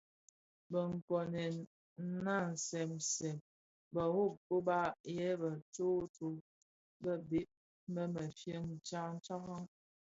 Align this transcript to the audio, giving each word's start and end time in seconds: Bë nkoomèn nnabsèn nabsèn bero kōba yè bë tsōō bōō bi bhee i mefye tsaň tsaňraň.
Bë 0.71 0.79
nkoomèn 0.95 1.55
nnabsèn 2.11 2.89
nabsèn 2.91 3.37
bero 3.93 4.23
kōba 4.45 4.79
yè 5.15 5.27
bë 5.41 5.49
tsōō 5.73 6.31
bōō 7.03 7.13
bi 7.27 7.27
bhee 7.29 7.51
i 8.01 8.03
mefye 8.13 8.55
tsaň 8.85 9.11
tsaňraň. 9.23 9.65